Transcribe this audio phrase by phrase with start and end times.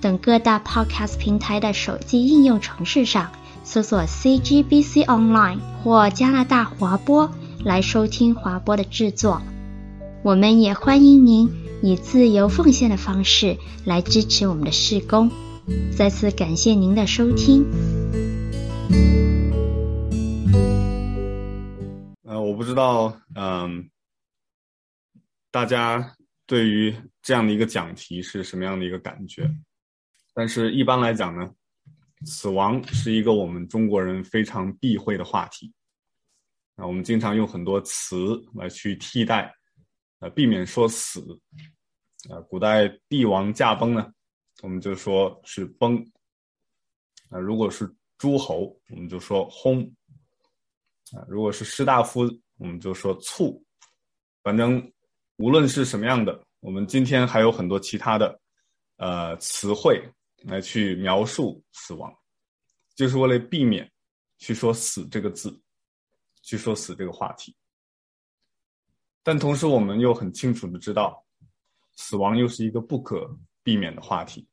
[0.00, 3.32] 等各大 Podcast 平台的手机应用程式上
[3.64, 7.30] 搜索 CGBC Online 或加拿大华播
[7.64, 9.42] 来收听华播的制作。
[10.22, 11.50] 我们也欢迎您
[11.82, 15.30] 以自由奉献的方式来支持我们的事工。
[15.96, 17.64] 再次感谢您的收听。
[22.22, 23.88] 呃，我不知道，嗯。
[25.52, 26.14] 大家
[26.46, 29.50] 对于这样的一个讲题是什么样的一个感觉？
[30.36, 31.50] 但是一般来讲呢，
[32.26, 35.72] 死亡是一个我们中国人非常避讳的话题。
[36.74, 39.50] 啊，我们经常用很多词来去替代，
[40.18, 41.22] 呃，避免说死。
[42.28, 44.12] 啊，古代帝王驾崩呢，
[44.60, 45.96] 我们就说是崩。
[47.30, 49.90] 啊，如果是诸侯，我们就说薨。
[51.12, 52.20] 啊，如果是士大夫，
[52.58, 53.64] 我们就说卒。
[54.42, 54.92] 反正。
[55.38, 58.40] 无论是什么样的，我们今天还有很多其他的，
[58.96, 60.02] 呃，词汇
[60.44, 62.14] 来去描述死亡，
[62.94, 63.90] 就是为了避免
[64.38, 65.60] 去说“死”这个字，
[66.42, 67.56] 去说“死”这个话题。
[69.22, 71.24] 但同时，我们又很清楚的知道，
[71.96, 73.28] 死亡又是一个不可
[73.62, 74.48] 避免的话题。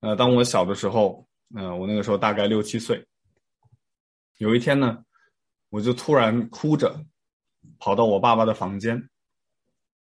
[0.00, 3.06] 呃，当我小的时候，呃，我那个时候大概六七岁，
[4.38, 5.04] 有一天呢，
[5.68, 7.04] 我就突然哭着。
[7.80, 8.96] 跑到我爸爸的房间，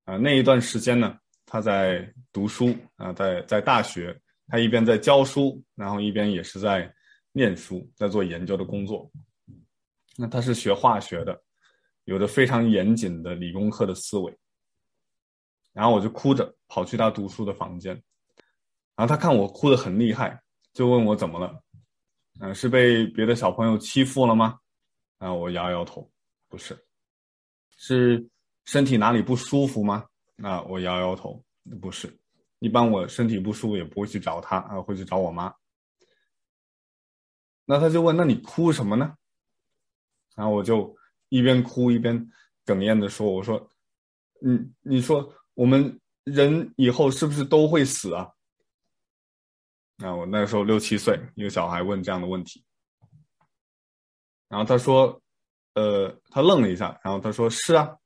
[0.05, 1.19] 啊、那一段时间呢，
[1.53, 4.17] 他在读书啊、在在大学，
[4.47, 6.89] 他一边在教书，然后一边也是在
[7.33, 9.11] 念书，在做研究的工作。
[10.17, 11.43] 那他是学化学的，
[12.05, 14.33] 有着非常严谨的理工科的思维。
[15.73, 17.95] 然后我就哭着跑去他读书的房间，
[18.95, 20.41] 然后他看我哭得很厉害，
[20.73, 21.61] 就问我怎么了？
[22.39, 24.57] 嗯、是被别的小朋友欺负了吗？
[25.19, 26.09] 啊，我摇摇头，
[26.49, 26.79] 不是。
[27.77, 28.25] 是
[28.67, 30.07] 身体哪里不舒服吗？
[30.43, 31.45] 啊，我摇摇头，
[31.81, 32.19] 不是。
[32.59, 35.55] 一般我身体不舒服也不会去找他啊，会去找我妈。
[37.65, 39.15] 那他就问：“那你哭什么呢？”
[40.37, 40.97] 然后我就
[41.29, 42.31] 一边哭一边
[42.67, 43.71] 哽咽的说：“我说，
[44.41, 48.31] 你你说我们人以后是不是都会死啊？”
[50.05, 52.65] 啊，我那时候六七岁，一个小孩问这样的问题。
[54.49, 55.21] 然后他说。
[55.75, 57.97] 呃，他愣了一下，然后他说：“是啊。”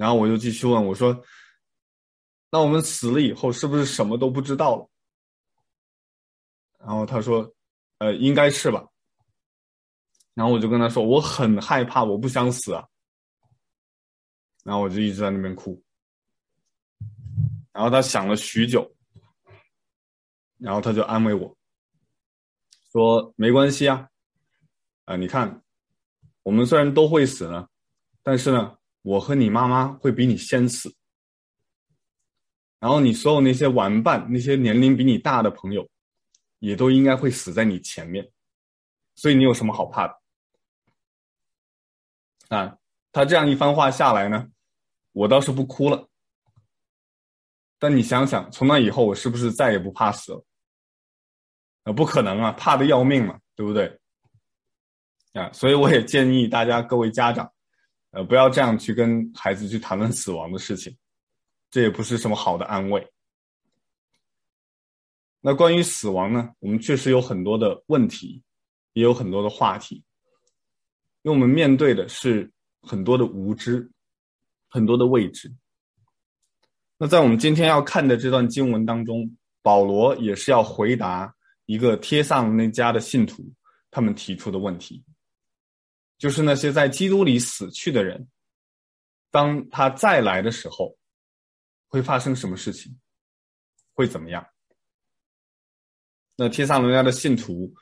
[0.00, 1.22] 然后我就继续问我说
[2.50, 4.88] ：“那我们死了以后是不是什么都不知道了？”
[6.80, 7.54] 然后他说
[8.00, 8.82] ：“呃，应该是吧。”
[10.32, 12.88] 然后我就跟他说：“我很害怕，我不想死啊。”
[14.64, 15.78] 然后我就一直在那边哭。
[17.72, 18.90] 然后他想了许久，
[20.56, 21.54] 然后他就安慰我
[22.90, 24.08] 说：“没关系啊，
[25.04, 25.62] 啊，你看。”
[26.42, 27.68] 我们虽然都会死呢，
[28.22, 30.94] 但是呢，我和你妈妈会比你先死。
[32.78, 35.88] 然后你所有那些玩伴，那些年龄比你大的朋友，
[36.60, 38.30] 也都应该会死在你前面。
[39.14, 40.16] 所以你有什么好怕的？
[42.56, 42.78] 啊，
[43.12, 44.48] 他这样一番话下来呢，
[45.12, 46.08] 我倒是不哭了。
[47.78, 50.44] 但你想想，从那以后我是不是再也不怕死了？
[51.84, 54.00] 啊，不可能啊，怕的要命嘛，对不对？
[55.34, 57.52] 啊，所以我也建议大家各位家长，
[58.10, 60.96] 呃，不要这样去跟孩子去谈论死亡的事情，
[61.70, 63.06] 这也不是什么好的安慰。
[65.40, 68.42] 那关于死亡呢，我们确实有很多的问题，
[68.92, 70.02] 也有很多的话题，
[71.22, 72.50] 因为我们面对的是
[72.82, 73.90] 很多的无知，
[74.68, 75.50] 很多的未知。
[76.98, 83.42] 那在我们今天要看的这段经文当中，保罗也是要回答一个帖撒罗尼迦的信徒
[83.90, 85.02] 他们提出的问题。
[86.20, 88.28] 就是那些在基督里死去的人，
[89.30, 90.94] 当他再来的时候，
[91.88, 92.94] 会发生什么事情？
[93.94, 94.46] 会怎么样？
[96.36, 97.74] 那帖萨罗尼迦的信徒，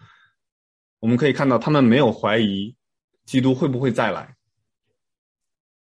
[1.00, 2.76] 我们可以看到，他们没有怀疑
[3.24, 4.36] 基督会不会再来，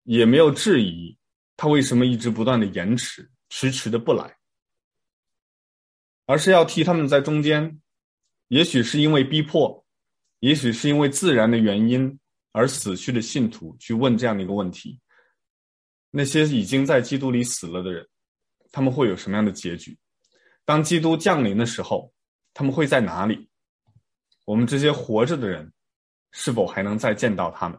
[0.03, 1.17] 也没有质疑
[1.57, 4.37] 他为什么一直不断的延迟、迟迟的不来，
[6.27, 7.81] 而是要替他们在中间，
[8.49, 9.87] 也许是因为逼迫，
[10.41, 12.19] 也许是因为自然的原因。
[12.53, 15.01] 而死去的信徒去问这样的一个问题：
[16.11, 18.09] 那些已经在基督里死了的人，
[18.73, 19.99] 他们会有什么样的结局？
[20.65, 22.13] 当基督降临的时候，
[22.53, 23.49] 他们会在哪里？
[24.45, 25.73] 我们这些活着的人，
[26.33, 27.79] 是否还能再见到他们？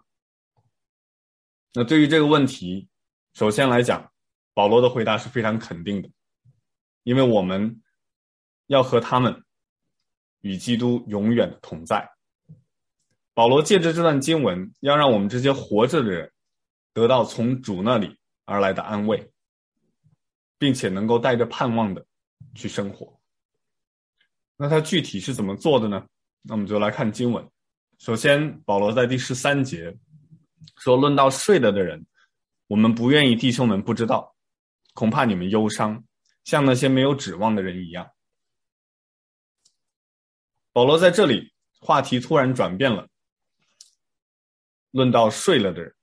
[1.74, 2.88] 那对于这个问题，
[3.34, 4.12] 首先来讲，
[4.54, 6.10] 保罗的回答是非常肯定的，
[7.04, 7.82] 因为我们
[8.68, 9.44] 要和他们
[10.42, 12.10] 与基督永远的同在。
[13.42, 16.32] 保罗借着这段经文，要让我们这些活着的人
[16.94, 18.16] 得到从主那里
[18.46, 19.32] 而来的安慰，
[20.60, 22.06] 并且能够带着盼望的
[22.54, 23.20] 去生活。
[24.58, 26.06] 那他具体是怎么做的呢？
[26.44, 27.44] 那我们就来看经文。
[27.98, 29.98] 首先，保罗在第十三节
[30.78, 32.06] 说：“论到睡了的人，
[32.68, 34.36] 我们不愿意弟兄们不知道，
[34.94, 36.04] 恐怕你们忧伤，
[36.44, 38.08] 像那些没有指望的人一样。”
[40.72, 43.08] 保罗在这里话题突然转变了，
[44.92, 45.94] 论到睡了的人，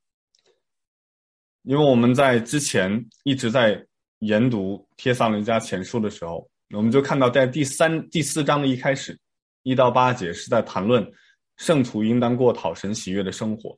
[1.62, 3.86] 因为我们在之前一直在
[4.20, 9.18] 研读帖撒罗尼迦前书的时候，我们就看到在第三、第四章的一开始，
[9.62, 11.06] 一到八节是在谈论。
[11.56, 13.76] 圣徒应当过讨神喜悦的生活，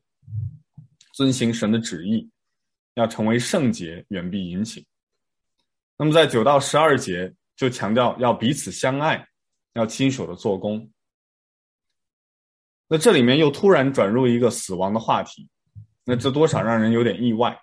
[1.13, 2.29] 遵行神的旨意，
[2.93, 4.85] 要成为圣洁，远避淫行。
[5.97, 9.27] 那么在九到十二节就强调要彼此相爱，
[9.73, 10.87] 要亲手的做工。
[12.93, 15.47] 那这里面又突然转入一个死亡的话题，
[16.03, 17.57] 那这多少让人有点意外。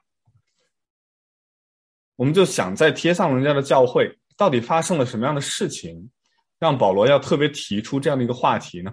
[2.16, 6.10] 我们就想，在贴上人家的教会到底发生了什么样的事情，
[6.58, 8.90] 让保罗要特别提出这样的一个话题呢？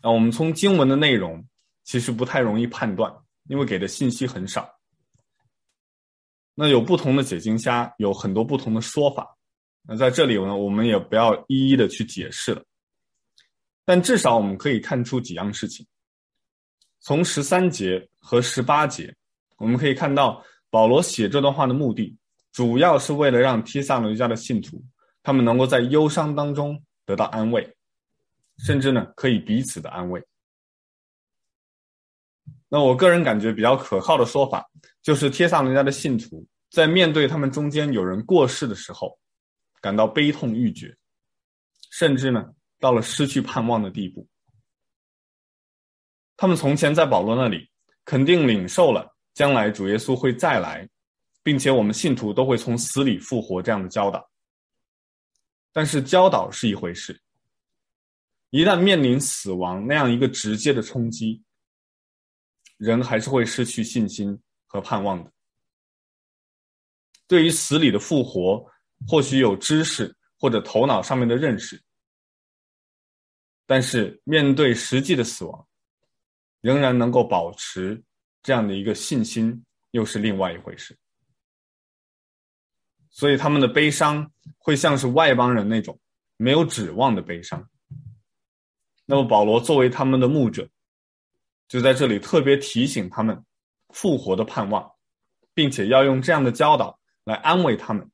[0.00, 1.44] 啊我们从经文的内容
[1.82, 3.12] 其实不太容易判断，
[3.48, 4.70] 因为给的信息很少。
[6.54, 9.36] 那有不同的解经家有很多不同的说法。
[9.88, 12.62] 那在这里呢，我们也不要一一的去解释了。
[13.84, 15.86] 但至少我们可以看出几样事情。
[17.00, 19.14] 从十三节和十八节，
[19.56, 22.16] 我们可以看到保罗写这段话的目的，
[22.52, 24.82] 主要是为了让帖撒罗尼迦的信徒，
[25.22, 27.76] 他们能够在忧伤当中得到安慰。
[28.58, 30.22] 甚至呢，可以彼此的安慰。
[32.68, 34.64] 那我个人感觉比较可靠的说法，
[35.02, 39.18] 就是帖撒罗尼迦的信徒在面对他们中间有人过世的时候，
[39.80, 40.96] 感到悲痛欲绝，
[41.90, 42.48] 甚至呢，
[42.82, 44.28] 到了失去盼望的地步。
[46.36, 47.70] 他们从前在保罗那里
[48.04, 50.88] 肯定领受了将来主耶稣会再来，
[51.44, 54.28] 并且我们信徒都会从死里复活这样的教导。
[55.72, 57.16] 但是教导是一回事。
[58.50, 61.40] 一旦面临死亡那样一个直接的冲击，
[62.78, 64.36] 人还是会失去信心
[64.66, 65.32] 和盼望的。
[67.28, 68.68] 对于死里的复活，
[69.06, 71.80] 或许有知识或者头脑上面的认识，
[73.66, 75.66] 但是面对实际的死亡，
[76.60, 78.02] 仍然能够保持
[78.42, 80.96] 这样的一个信心，又是另外一回事。
[83.10, 85.98] 所以他们的悲伤会像是外邦人那种
[86.36, 87.68] 没有指望的悲伤。
[89.04, 90.68] 那么保罗作为他们的牧者，
[91.68, 93.44] 就在这里特别提醒他们
[93.90, 94.90] 复活的盼望，
[95.52, 98.10] 并且要用这样的教导来安慰他们。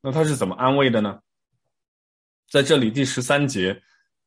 [0.00, 1.20] 那他是怎么安慰的呢？
[2.50, 3.80] 在这里第十三节，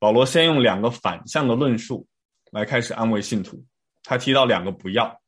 [0.04, 2.06] 保罗先用两个反向的论述
[2.52, 3.64] 来开始安慰信徒。
[4.04, 5.22] 他提到两个不要，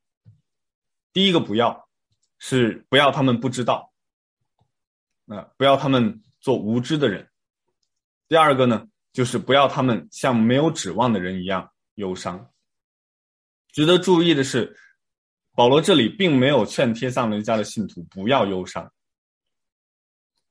[1.13, 1.87] 第一个不要
[2.39, 3.93] 是不要他们不知道，
[5.23, 7.25] 那不要他们做无知的人。
[8.27, 8.85] 第二个呢？
[9.13, 12.51] 就是不要他们像没有指望的人一样忧伤。
[13.71, 14.75] 值得注意的是，
[15.53, 18.91] 保罗这里并没有劝贴撒罗尼迦的信徒不要忧伤，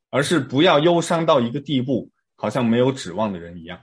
[0.09, 3.79] 而是不要忧伤到一个地步，好像没有指望的人一样。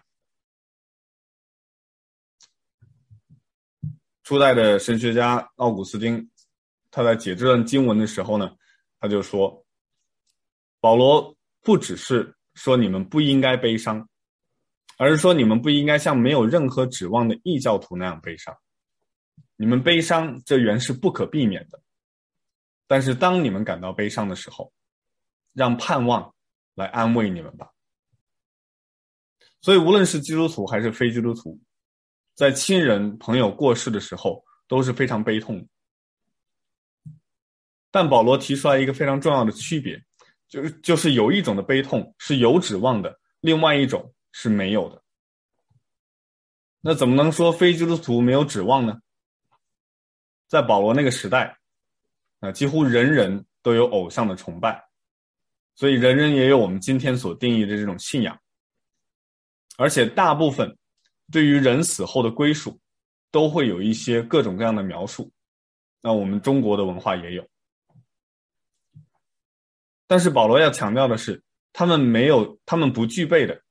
[4.31, 6.31] 初代的神学家奥古斯丁，
[6.89, 8.49] 他在解这段经文的时候呢，
[8.97, 9.61] 他就说，
[10.79, 14.07] 保罗不只是说你们不应该悲伤。
[14.95, 18.57] 而是说，你们不应该像没有任何指望的异教徒那样悲伤。
[19.57, 21.81] 你们悲伤，这原是不可避免的。
[22.87, 24.71] 但是，当你们感到悲伤的时候，
[25.51, 26.33] 让盼望
[26.73, 27.69] 来安慰你们吧。
[29.59, 31.59] 所以，无论是基督徒还是非基督徒，
[32.41, 35.67] 在亲人朋友过世的时候，都是非常悲痛的。
[37.91, 40.03] 但保罗提出来一个非常重要的区别，
[40.47, 44.11] 就是就是有一种的悲痛是有指望的，另外一种。
[44.33, 45.03] 是没有的。
[46.79, 48.97] 那怎么能说非基督徒没有指望呢？
[50.47, 51.59] 在保罗那个时代，
[52.39, 54.81] 啊，几乎人人都有偶像的崇拜，
[55.75, 58.39] 所以人人也有我们今天所定义的这种信仰。
[59.77, 60.77] 而且大部分
[61.31, 62.79] 对于人死后的归属，
[63.31, 65.31] 都会有一些各种各样的描述。
[66.01, 67.47] 那我们中国的文化也有。
[70.07, 73.61] 但是保罗要强调的是，他们没有，他们不具备的，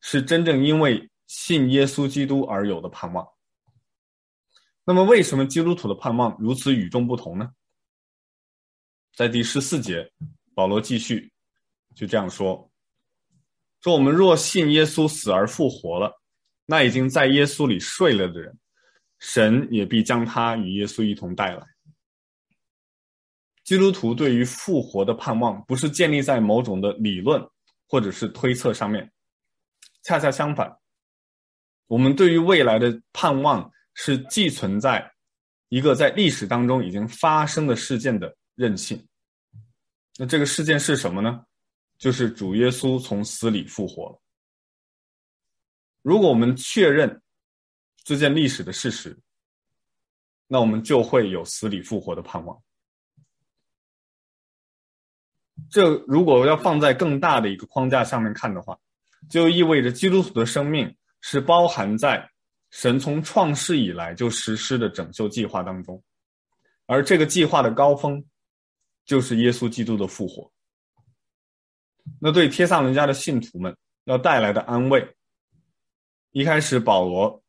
[0.00, 3.26] 是真正因为信耶稣基督而有的盼望。
[4.84, 7.50] 那么，为什么基督徒的盼望如此与众不同呢？
[9.14, 10.10] 在第十四节，
[10.54, 11.32] 保罗继续
[11.94, 12.68] 就这样说
[13.80, 16.20] ：“说我们若信耶稣死而复活了，
[16.66, 18.58] 那已经在耶稣里睡了的人，
[19.18, 21.66] 神也必将他与耶稣一同带来。”
[23.64, 27.42] 基督徒对于复活的盼望，不是建立在某种的理论
[27.88, 29.10] 或者是推测上面，
[30.02, 30.70] 恰恰相反，
[31.86, 35.10] 我们对于未来的盼望是寄存在
[35.70, 39.02] 一个在历史当中已经发生的事件的韧性。
[40.18, 41.44] 那这个事件是什么呢？
[41.96, 44.20] 就是主耶稣从死里复活了。
[46.04, 47.22] 如果我们确认
[48.04, 49.18] 这件历史的事实，
[50.46, 52.62] 那我们就会有死里复活的盼望。
[55.70, 58.78] 这如果要放在更大的一个框架上面看的话，
[59.30, 62.30] 就意味着基督徒的生命是包含在
[62.68, 66.02] 神从创世以来就实施的拯救计划当中，
[66.84, 68.22] 而这个计划的高峰
[69.06, 70.52] 就是耶稣基督的复活。
[72.20, 75.13] 那对帖撒罗尼迦的信徒们要带来的安慰，
[76.34, 77.40] 一开始保罗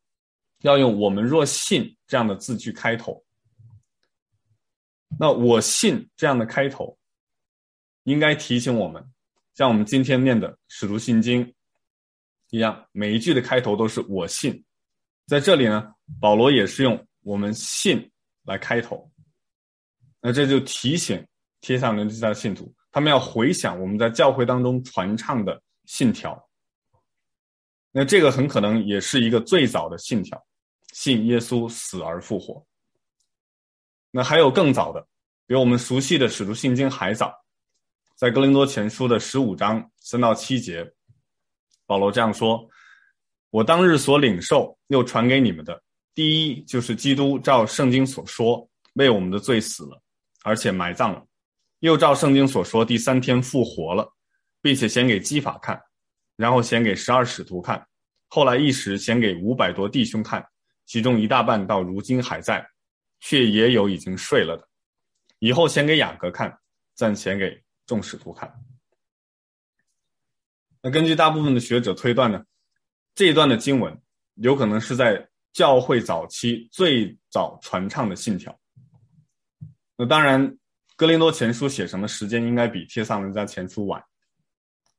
[0.61, 3.25] 要用“我们若信”这样的字句开头，
[5.19, 6.95] 那“我信”这样的开头。
[8.03, 9.03] 应该提醒我们，
[9.55, 11.43] 像我们今天念的《使徒信经》
[12.51, 14.63] 一样，每一句的开头都是“我信”。
[15.25, 18.07] 在这里呢，保罗也是用“我们信”
[18.45, 19.11] 来开头。
[20.21, 21.25] 那这就提醒
[21.59, 26.39] 帖撒罗尼迦的信徒，他们要回想我们在教会当中传唱的信条。
[27.97, 30.45] 那这个很可能也是一个最早的信条，
[30.91, 32.61] 信耶稣死而复活。
[34.11, 35.07] 那还有更早的，
[35.47, 37.33] 比我们熟悉的《使徒信经》还早。
[38.17, 40.85] 在哥林多前书的十五章三到七节，
[41.85, 42.67] 保罗这样说
[43.49, 45.81] ：“我当日所领受又传给你们的，
[46.13, 49.97] 第一就是基督照圣经所说，为我们的罪死了，
[50.43, 51.25] 而且埋葬了；
[51.79, 54.13] 又照圣经所说，第三天复活了，
[54.61, 55.81] 并且显给基法看，
[56.35, 57.85] 然后显给十二使徒看，
[58.27, 60.45] 后来一时显给五百多弟兄看，
[60.85, 62.65] 其中一大半到如今还在，
[63.19, 64.67] 却也有已经睡了的。
[65.39, 66.57] 以后显给雅各看，
[66.93, 68.51] 暂显给。”众使徒看，
[70.81, 72.43] 那根据大部分的学者推断呢，
[73.13, 73.95] 这一段的经文
[74.37, 78.59] 有可能是在教会早期最早传唱的信条。
[79.95, 80.57] 那当然，
[80.95, 84.03] 哥林多前书写成的时间应该比帖撒罗尼迦前书晚，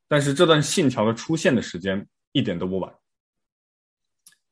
[0.09, 2.95] 但是这段信条的出现的时间一点都不晚。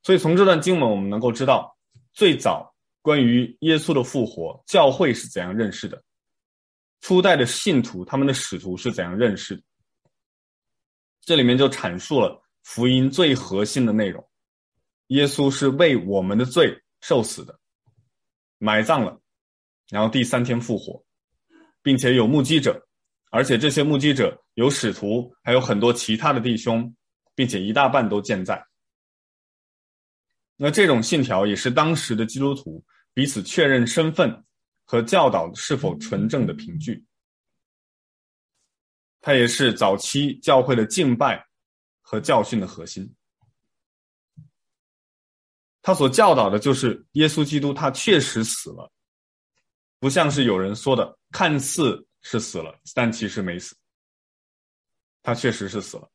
[0.03, 1.77] 所以从这段经文我们能够知道，
[2.13, 6.03] 最早关于耶稣的复活，教会是怎样认识的。
[7.01, 9.63] 初代的信徒，他们的使徒是怎样认识的？
[11.21, 14.27] 这里面就阐述了福音最核心的内容：
[15.09, 17.59] 耶稣是为我们的罪受死的，
[18.59, 19.21] 埋葬了，
[19.89, 21.03] 然后第三天复活，
[21.83, 22.87] 并且有目击者，
[23.35, 26.95] 而且这些目击者有使徒，还有很多其他的弟兄，
[27.35, 28.64] 并且一大半都健在。
[30.57, 34.45] 那这种信条也是当时的基督徒彼此确认身份。
[34.87, 37.03] 和教导是否纯正的凭据，
[39.23, 41.43] 它也是早期教会的敬拜
[42.03, 43.11] 和教训的核心。
[45.81, 48.93] 他所教导的就是耶稣基督，他确实死了，
[49.99, 53.76] 不像是有人说的，看似是死了，但其实没死。
[55.23, 56.11] 他确实是死了，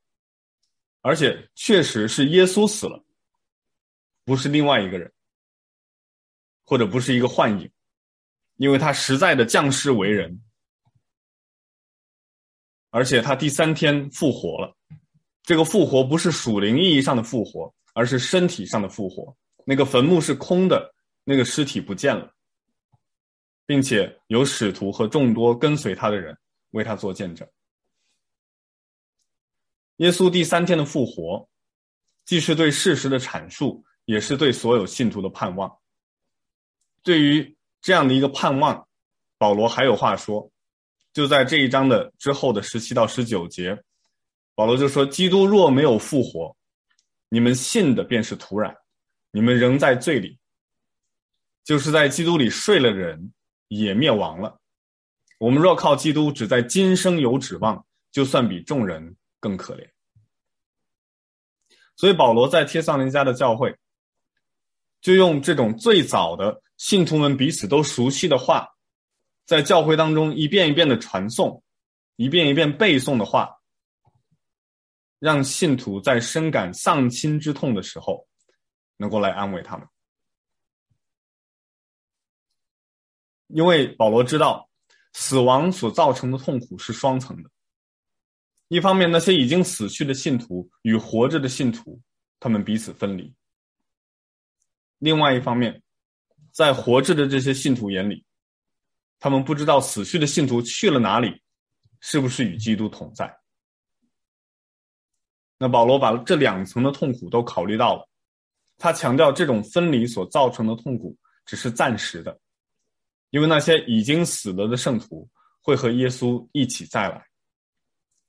[1.02, 3.02] 而且确实是耶稣死了，
[4.26, 5.10] 不是另外一个人，
[6.66, 7.72] 或者不是一个幻影。
[8.58, 10.44] 因为他实在的降世为人，
[12.90, 14.76] 而且他第三天复活了。
[15.44, 19.34] 这个复活不是属灵意义上的复活，而是身体上的复活。
[19.64, 22.36] 那个坟墓是空的，那个尸体不见了，
[23.70, 26.36] 并且有使徒和众多跟随他的人
[26.72, 27.48] 为他做见证。
[29.98, 31.48] 耶稣第三天的复活，
[32.26, 35.72] 既是对事实的阐述，也是对所有信徒的盼望。
[37.04, 38.88] 对于这样的一个盼望，
[39.38, 40.52] 保罗还有话说，
[41.14, 43.80] 就在这一章的之后的十七到十九节，
[44.56, 46.58] 保罗就说：“基督若没有复活，
[47.30, 48.76] 你们信的便是徒然，
[49.30, 50.40] 你们仍在罪里，
[51.64, 53.32] 就是在基督里睡了人
[53.70, 54.60] 也灭亡了。
[55.40, 59.90] 我们若靠基督只在今生有指望，就算比众人更可怜。”
[61.96, 63.74] 所以保罗在帖撒罗尼迦的教会，
[65.02, 66.62] 就用这种最早的。
[66.78, 68.66] 信徒们彼此都熟悉的话，
[69.46, 71.62] 在教会当中一遍一遍的传诵，
[72.16, 73.54] 一遍一遍背诵的话，
[75.20, 78.26] 让信徒在深感丧亲之痛的时候，
[78.96, 79.86] 能够来安慰他们。
[83.50, 84.70] 因为保罗知道，
[85.14, 87.50] 死亡所造成的痛苦是双层的。
[88.68, 92.00] 一方面，那些已经死去的信徒与活着的信徒，
[92.40, 93.34] 他们彼此分离；
[95.00, 95.82] 另外一方面，
[96.52, 98.24] 在活着的这些信徒眼里，
[99.20, 101.42] 他们不知道死去的信徒去了哪里，
[102.00, 103.36] 是不是与基督同在。
[105.58, 108.08] 那保罗把这两层的痛苦都考虑到了，
[108.78, 112.40] 他强调这种分离所造成的痛苦只是暂时的。
[113.32, 115.30] 因为那些已经死了的圣徒
[115.62, 117.24] 会和耶稣一起再来，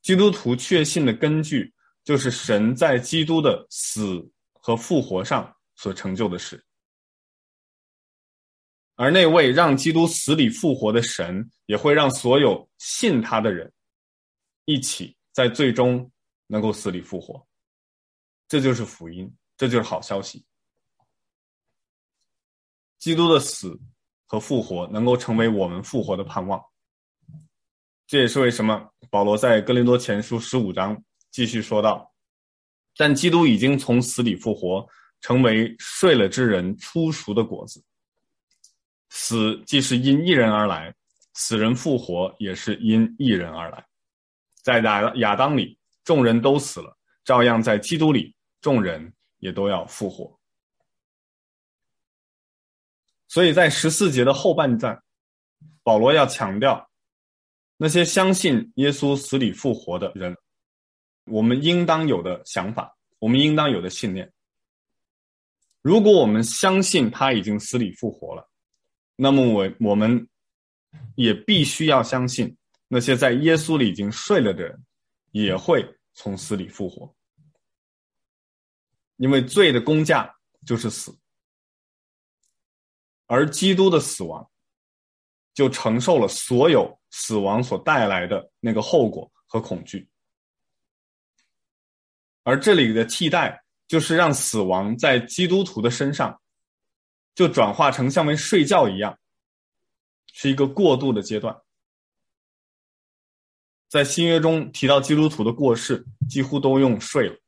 [0.02, 1.72] 基督徒确信的根据
[2.04, 6.62] 就是神在基督的死和复活上所成就的事，
[8.96, 13.72] 而那位让基督死里复活的神，也会让所有信他的人
[14.66, 16.10] 一起在最终
[16.46, 17.46] 能够死里复活，
[18.48, 20.44] 这就是福音，这就是好消息。
[22.98, 23.80] 基督的死。
[24.30, 26.62] 和复活能够成为我们复活的盼望，
[28.06, 30.96] 这也是为什么保罗在哥林多前书十五章
[31.32, 32.08] 继续说道
[32.96, 34.86] ：“但基督已经从死里复活，
[35.20, 37.84] 成为睡了之人初熟的果子。
[39.08, 40.94] 死既是因一人而来，
[41.34, 43.84] 死人复活也是因一人而来。
[44.62, 50.32] 在亚亚当里，众人都死了，照样在基督里，众人也都要复活。”
[53.30, 55.00] 所以在十四节的后半段，
[55.84, 56.90] 保罗要强调，
[57.76, 60.36] 那些相信耶稣死里复活的人，
[61.26, 64.32] 我们应当有的想法，我们应当有的信念。
[65.80, 68.50] 如果我们相信他已经死里复活了，
[69.14, 70.28] 那么我我们
[71.14, 72.56] 也必须要相信，
[72.88, 74.84] 那些在耶稣里已经睡了的人，
[75.30, 77.14] 也会从死里复活。
[79.18, 80.34] 因为罪的工价
[80.66, 81.16] 就是死。
[83.32, 84.50] 而基督的死亡，
[85.54, 90.08] 就承受了所有死亡所带来的那个后果和恐惧。
[92.42, 96.40] 而这里的替代，就是让死亡在基督徒的身上，
[97.32, 99.16] 就转化成像为睡觉一样，
[100.32, 101.56] 是一个过渡的阶段。
[103.86, 107.38] 在新约中提到基督徒的过世，几乎都用睡了，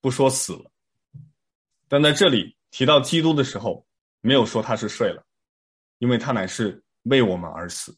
[0.00, 0.70] 不说死了。
[1.86, 3.86] 但在这里提到基督的时候，
[4.22, 5.22] 没有说他是睡了，
[5.98, 7.94] 因为他乃是为我们而死。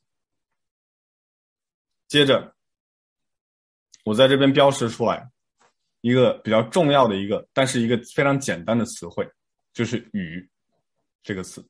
[2.09, 2.55] 接着，
[4.05, 5.31] 我在这边标识出来
[6.01, 9.31] 一个比较重要的一个，但是一个非常简单的词汇，
[9.73, 10.49] 就是“与”
[11.23, 11.67] 这个词。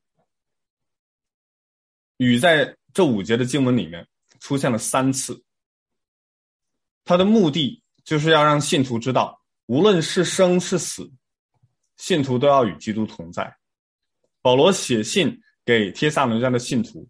[2.19, 4.07] “与”在这五节的经文里面
[4.41, 5.45] 出现了三次，
[7.05, 11.11] 它的目的就是要让信徒知道，无论是生是死，
[11.97, 13.57] 信徒都要与基督同在。
[14.45, 17.09] 保罗写信给帖撒罗尼迦的信徒，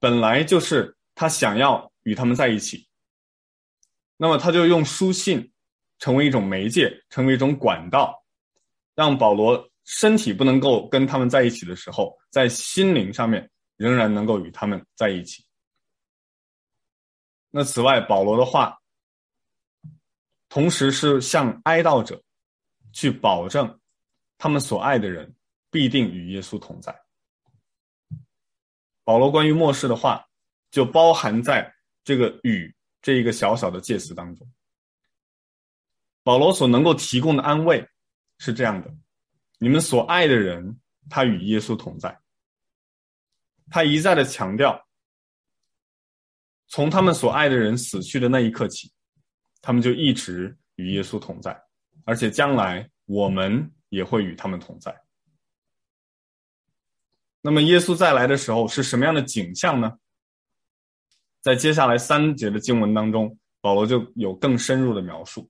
[0.00, 2.88] 本来就是他想要与他们在一起，
[4.16, 5.52] 那么他就用书信
[6.00, 8.24] 成为一种媒介，成为一种管道，
[8.96, 15.46] 让保罗身体不能够跟他们在一起的时候，在心灵上面仍然能够与他们在一起。
[17.50, 18.76] 那此外，保罗的话，
[20.48, 22.20] 同时是向哀悼者
[22.92, 23.78] 去保证
[24.38, 25.32] 他们所爱的人。
[25.70, 26.94] 必定与耶稣同在。
[29.04, 30.24] 保罗关于末世的话，
[30.70, 34.46] 就包含在这个“与”这一个小小的介词当中。
[36.22, 37.88] 保罗所能够提供的安慰
[38.38, 38.94] 是这样的：
[39.58, 40.78] 你们所爱的人，
[41.08, 42.20] 他与耶稣同在。
[43.70, 44.86] 他一再的强调，
[46.68, 48.92] 从他们所爱的人死去的那一刻起，
[49.62, 51.58] 他们就一直与耶稣同在，
[52.04, 54.94] 而且将来我们也会与他们同在。
[57.42, 59.92] 那么耶稣再来的时候是什么样的景象呢？
[61.40, 65.48] 在接下来三节的经文当中，保罗就有更深入的描述。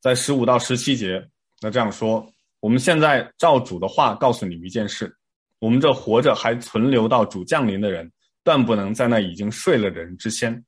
[0.00, 1.28] 在十五到十七节，
[1.60, 2.26] 那这样说：
[2.60, 5.14] 我们现在照主的话告诉你们一件事，
[5.58, 8.10] 我们这活着还存留到主降临的人，
[8.42, 10.64] 断不能在那已经睡了的人之先，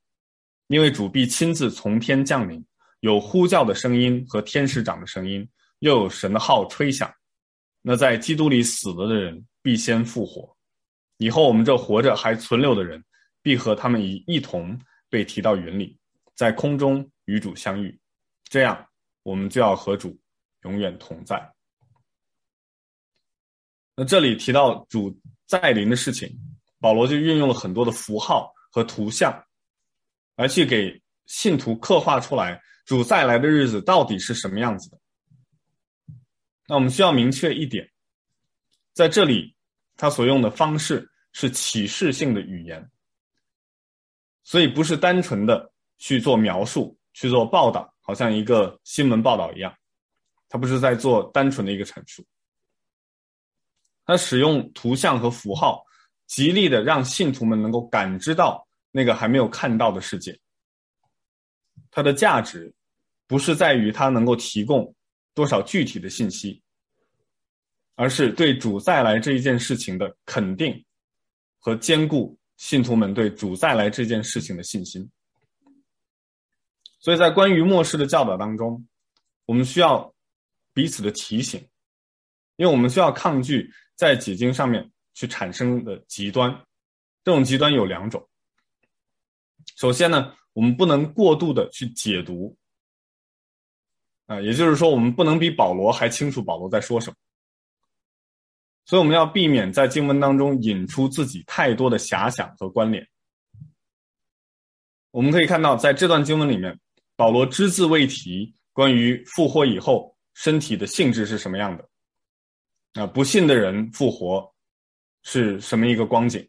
[0.67, 2.63] 因为主必亲自从天降临，
[2.99, 7.11] 有呼叫的声音和天使长的声音，又有神的号吹响。
[7.89, 10.55] 那在基督里死了的人必先复活，
[11.17, 13.03] 以后我们这活着还存留的人，
[13.41, 15.97] 必和他们一一同被提到云里，
[16.35, 17.99] 在空中与主相遇，
[18.43, 18.87] 这样
[19.23, 20.15] 我们就要和主
[20.65, 21.51] 永远同在。
[23.95, 26.29] 那这里提到主再临的事情，
[26.79, 29.33] 保罗就运用了很多的符号和图像，
[30.35, 34.98] 来去给信徒刻画出来主再来的日子到底是什么样子的。
[36.69, 37.89] 那我们需要明确一点，
[38.93, 39.55] 在这里
[39.97, 42.87] 他所用的方式是启示性的语言，
[44.43, 49.75] 所以不是单纯的去做描述、去做报道，好像一个新闻报道一样，
[50.47, 52.23] 他不是在做单纯的一个阐述。
[54.05, 55.83] 他使用图像和符号，
[56.27, 60.39] 极力的让信徒们能够感知到那个还没有看到的世界。
[61.89, 62.71] 它的价值
[63.25, 64.93] 不是在于它能够提供
[65.39, 66.61] 多少具体的信息，
[67.95, 70.83] 而是对主再来这一件事情的肯定
[71.59, 75.09] 和坚固信徒们对主再来这件事情的信心。
[76.99, 78.85] 所以在关于末世的教导当中，
[79.45, 80.13] 我们需要
[80.73, 81.65] 彼此的提醒，
[82.57, 83.71] 因为我们需要抗拒。
[83.95, 86.49] 在解经上面去产生的极端，
[87.23, 88.29] 这种极端有两种。
[89.75, 92.57] 首先呢，我们不能过度的去解读，
[94.29, 97.15] 啊，也就是说，我们不能比保罗还清楚保罗在说什么。
[98.85, 103.07] 所以我们要避免在经文当中引出自己太多的遐想和关联。
[105.09, 106.79] 我们可以看到，在这段经文里面，
[107.15, 111.89] 保罗只字未提关于复活以后身体的性质是什么样的。
[113.01, 114.47] 啊，不信的人复活
[115.23, 116.47] 是什么一个光景？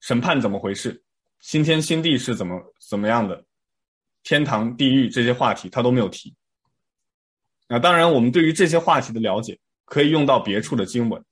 [0.00, 1.00] 审判怎么回事？
[1.38, 3.44] 新天新地是怎么怎么样的？
[4.24, 6.34] 天堂、地狱这些话题他都没有提。
[7.72, 11.24] 那当然，我们对于这些话题的了解可以用到别处的经文，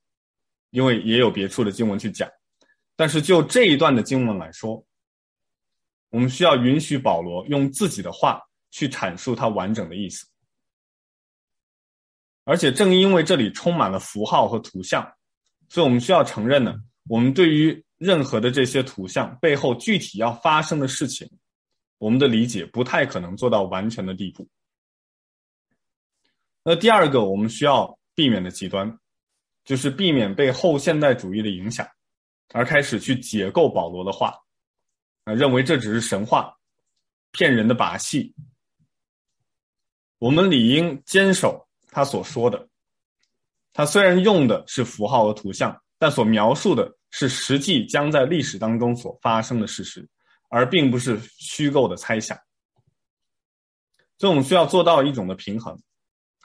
[0.71, 2.27] 因为也有别处的经文去讲。
[2.97, 4.83] 但是就这一段的经文来说，
[6.09, 10.27] 我们需要允许保罗用自己的话去阐述他完整的意思。
[12.45, 15.07] 而且正因为这里充满了符号和图像，
[15.69, 16.75] 所以我们需要承认呢，
[17.07, 21.31] 我们对于任何的这些图像背后具体要发生的事情，
[21.99, 24.49] 我们的理解不太可能做到完全的地步。
[26.63, 28.99] 那第二个我们需要避免的极端，
[29.65, 31.87] 就是避免被后现代主义的影响，
[32.53, 34.35] 而开始去解构保罗的话，
[35.25, 36.55] 啊，认为这只是神话，
[37.33, 38.35] 骗人的把戏。
[40.19, 41.67] 我们理应坚守。
[41.93, 42.69] 他所说的，
[43.73, 50.09] 他虽然用的是符号和图像，但所描述的是实际将在历史当中所发生的事实，
[50.51, 52.39] 而并不是虚构的猜想。
[54.19, 55.77] 所以我们需要做到一种的平衡，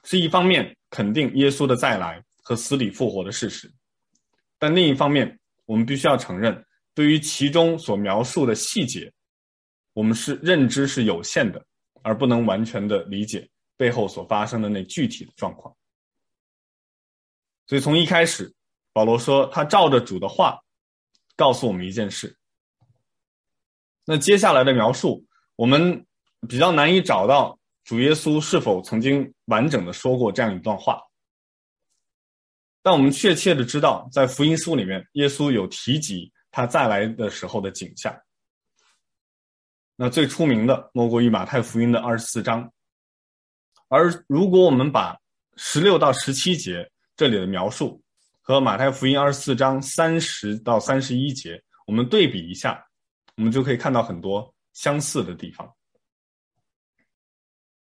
[0.05, 3.69] 是一方面肯定耶稣的再来和死里复活的事实，
[4.57, 9.11] 但另一方面，我们必须要承认，对于其中所描述的细节，
[9.91, 11.61] 我们是认知是有限的，
[12.01, 13.49] 而不能完全的理解。
[13.77, 15.75] 背后所发生的那具体的状况，
[17.67, 18.55] 所以从一开始，
[18.93, 20.57] 保罗说他照着主的话
[21.35, 22.37] 告诉我们一件事。
[24.05, 25.25] 那接下来的描述，
[25.57, 26.05] 我们
[26.47, 30.99] 比较难以找到主耶稣是否曾经完整的说过这样一段话，
[32.81, 38.13] 但我们确切的知道，在福音书里面，耶稣有提及他再来的时候的景象。
[39.95, 42.69] 那最出名的莫过于马太福音的二十四章。
[43.87, 45.15] 而如果我们把
[45.55, 48.01] 十六到十七节这里的描述
[48.41, 52.83] 和马太福音二十四章三十到三十一节，我们对比一下，
[53.37, 55.71] 我们就可以看到很多相似的地方。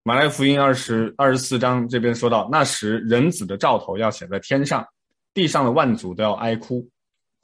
[0.03, 4.85] 马来福音二十二十四章这边说到，那时人子的兆头要写在天上，
[5.33, 6.87] 地上的万族都要哀哭，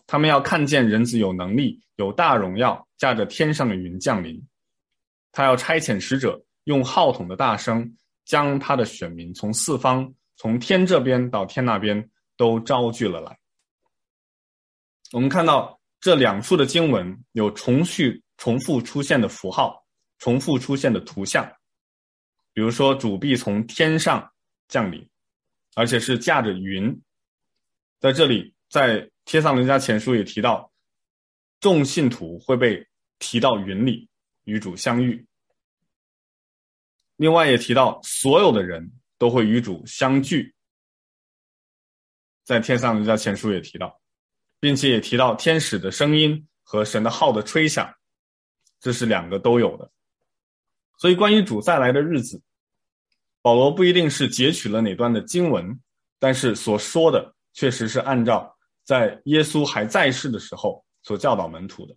[0.05, 4.41] 他们要看见人子有能力，有大荣耀，驾着天上的云降临，
[5.31, 7.95] 他要差遣使者，用号筒的大声。
[8.25, 13.39] 将他的选民从四方，从天这边到天那边都招聚了来。
[15.13, 19.81] 我们看到这两处的经文有重续、重复出现的符号，
[20.19, 21.49] 重复出现的图像，
[22.57, 24.33] 比如说主必从天上
[24.67, 25.07] 降临，
[25.75, 26.99] 而且是驾着云。
[27.99, 30.71] 在这里，在天上人家前书也提到，
[31.59, 32.83] 众信徒会被
[33.19, 34.09] 提到云里
[34.45, 35.23] 与主相遇。
[37.17, 40.51] 另外也提到，所有的人都会与主相聚，
[42.43, 44.01] 在天上人家前书也提到，
[44.59, 47.93] 并且也提到天使的声音和神的号的吹响，
[48.79, 49.91] 这是两个都有的。
[50.97, 52.41] 所以关于主再来的日子，
[53.41, 55.79] 保罗不一定是截取了哪段的经文，
[56.19, 61.95] 但是所说的确实是按照在耶稣还在世的时候所教导门徒的。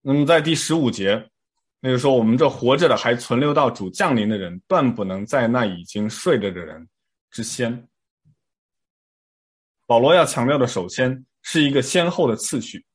[0.00, 1.30] 那么在第十五节。
[1.86, 6.88] 那就说，我们这活着的，还存留到主降临的人，断不能在那已经睡着的人
[7.30, 7.86] 之先。
[9.84, 12.86] 保罗要强调的，首先是一个先后的次序。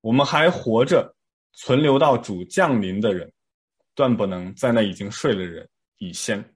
[0.00, 1.16] 我们还活着，
[1.52, 3.32] 存留到主降临的人，
[3.98, 6.54] 断不能在那已经睡了人以先。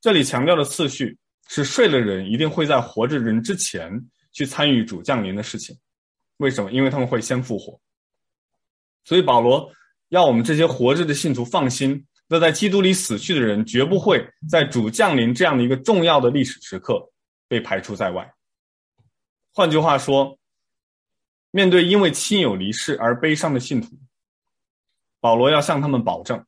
[0.00, 3.88] 这里强调的次序是睡了人一定会在活着人之前
[4.32, 5.78] 去参与主降临的事情。
[6.38, 6.72] 为什么？
[6.72, 7.80] 因为他们会先复活。
[9.04, 9.70] 所以保罗
[10.08, 17.00] 要我们这些活着的信徒放心，那在基督里死去的人绝不会在主降临这样的一个重要的历史时刻
[17.46, 18.28] 被排除在外。
[19.52, 20.36] 换句话说，
[21.52, 23.96] 面对因为亲友离世而悲伤的信徒，
[25.28, 26.42] 保罗要向他们保证，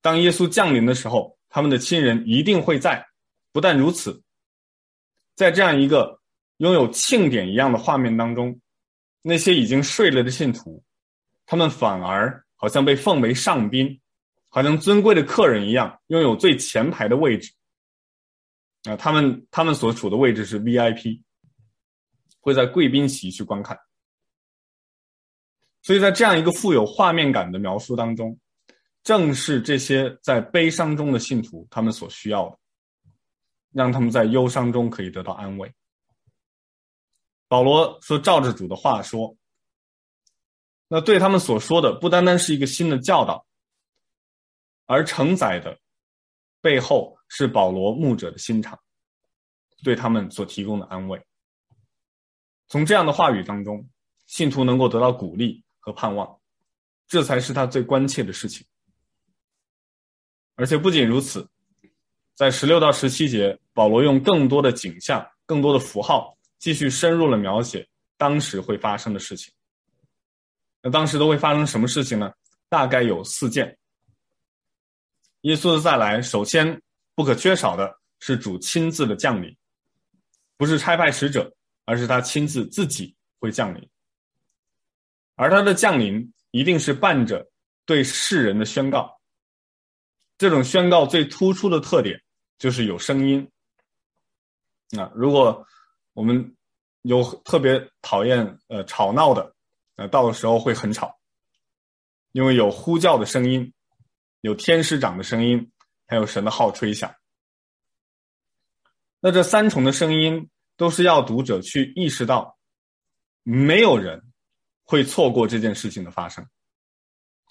[0.00, 3.06] 当耶稣降临的时候，他们的亲人一定会在。
[3.52, 4.22] 不但如此，
[5.34, 6.18] 在这样一个
[6.56, 8.58] 拥有庆典一样的画面当中，
[9.20, 10.82] 那些已经睡了的信徒，
[11.44, 14.00] 他们反而好像被奉为上宾，
[14.48, 17.52] 好像尊贵的客人一样，拥有最前排的位置。
[18.84, 21.20] 啊，他们他们所处的位置是 VIP，
[22.40, 23.78] 会在贵宾席去观看。
[25.86, 28.36] 所以在这样一个富有画面感的描述当中，
[29.04, 32.58] 正是这些在悲伤中的信徒他们所需要的，
[33.70, 35.72] 让他们在忧伤中可以得到安慰。
[37.46, 39.36] 保罗说：“照着主的话说，
[40.88, 43.46] 那对他们所说的不单单是一个新的教导，
[44.86, 45.78] 而承载的
[46.60, 48.76] 背后是保罗牧者的心肠，
[49.84, 51.24] 对他们所提供的安慰。
[52.66, 53.88] 从这样的话语当中，
[54.26, 56.36] 信徒能够得到鼓励。”和盼望，
[57.06, 58.66] 这才是他最关切的事情。
[60.56, 61.48] 而且不仅如此，
[62.34, 69.54] 在十六到十七节，保罗用更多的景象、更多的符号，继续深入了描写当时会发生的事情。
[70.82, 72.32] 那当时都会发生什么事情呢？
[72.68, 73.78] 大概有四件。
[75.42, 76.82] 耶稣的再来，首先
[77.14, 79.56] 不可缺少的是主亲自的降临，
[80.56, 83.88] 不是差派使者，而是他亲自自己会降临。
[85.36, 87.48] 而他的降临一定是伴着
[87.84, 89.20] 对世人的宣告，
[90.36, 92.20] 这种宣告最突出的特点
[92.58, 93.48] 就是有声音。
[94.98, 95.66] 啊，如果
[96.14, 96.56] 我们
[97.02, 99.54] 有特别讨厌呃吵闹的，
[99.96, 101.16] 呃，到的时候会很吵，
[102.32, 103.72] 因为有呼叫的声音，
[104.40, 105.70] 有天使长的声音，
[106.06, 107.14] 还有神的号吹响。
[109.20, 112.56] 那这三重的声音都是要读者去意识到，
[113.42, 114.25] 没有人。
[114.86, 116.46] 会错过这件事情的发生，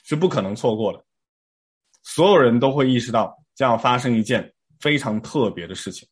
[0.03, 1.05] 是不可能错过的。
[2.01, 6.07] 所有人都会意识到将要发生一件非常特别的事情。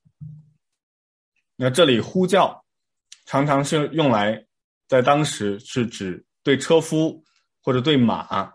[1.55, 2.61] 那这里呼叫，
[3.25, 4.45] 常常是用来
[4.87, 7.23] 在当时是指对车夫
[7.61, 8.51] 或者对马，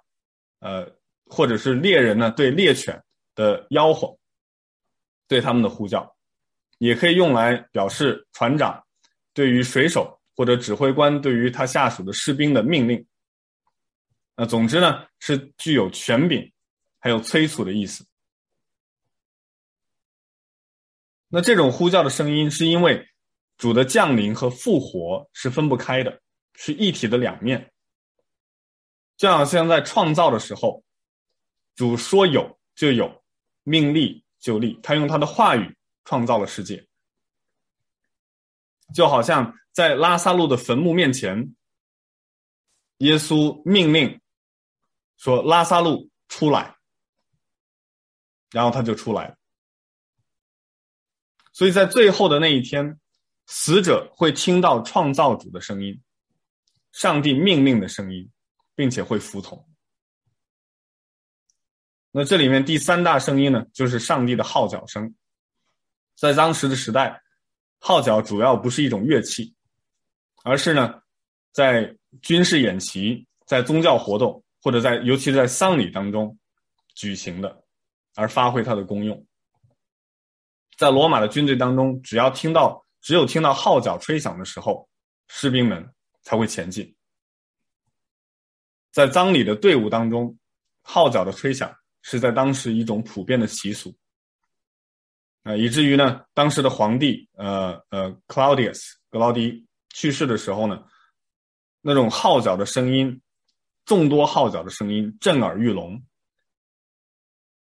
[0.58, 0.86] 呃，
[1.26, 3.02] 或者是猎人呢对猎犬
[3.34, 4.14] 的吆喝，
[5.26, 6.14] 对他们的呼叫，
[6.78, 8.84] 也可以用来表示船长
[9.32, 10.17] 对于水手。
[10.38, 13.04] 或者指挥官对于他下属的士兵的命令，
[14.36, 16.52] 那总之呢是具有权柄，
[17.00, 18.06] 还有催促的意思。
[21.26, 23.04] 那这种呼叫的声音，是因为
[23.56, 26.22] 主的降临和复活是分不开的，
[26.54, 27.72] 是一体的两面。
[29.16, 30.84] 就好像在创造的时候，
[31.74, 33.24] 主说有就有，
[33.64, 36.87] 命立就立，他用他的话语创造了世界，
[38.94, 39.54] 就好像。
[39.70, 41.54] 在拉撒路的坟墓面前，
[42.96, 44.20] 耶稣命令
[45.16, 46.74] 说：“拉撒路出来。”
[48.50, 49.36] 然后他就出来了。
[51.52, 52.98] 所以在最后的那一天，
[53.46, 56.02] 死者会听到创造主的声音，
[56.90, 58.28] 上帝命令的声音，
[58.74, 59.64] 并且会服从。
[62.10, 65.14] 那这里面第三大声音呢，就是上帝的号角声。
[66.16, 67.22] 在当时的时代，
[67.78, 69.54] 号角主要不是一种乐器。
[70.44, 70.94] 而是呢，
[71.52, 76.38] 在军事演习、在宗教活动或者在尤其是在丧礼当中
[76.94, 77.64] 举行的，
[78.14, 79.26] 而发挥它的功用。
[80.78, 84.88] 在罗马的军队当中，只要听到只有听到号角吹响的时候，
[85.26, 85.86] 士兵们
[86.22, 86.96] 才会前进。
[88.92, 90.34] 在葬礼的队伍当中，
[90.82, 93.94] 号角的吹响是在当时一种普遍的习俗。
[95.48, 99.66] 呃，以至于呢，当时的皇帝，呃呃，Claudius 格劳迪。
[99.94, 100.84] 去世的时候呢，
[101.80, 103.18] 那种号角的声音，
[103.86, 106.04] 众多号角的声音震耳欲聋，